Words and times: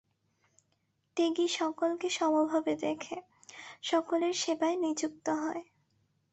ত্যাগী 1.17 1.47
সকলকে 1.51 2.07
সমভাবে 2.09 2.73
দেখে, 2.75 3.17
সকলের 3.83 4.33
সেবায় 4.33 4.77
নিযুক্ত 4.77 5.27
হয়। 5.41 5.63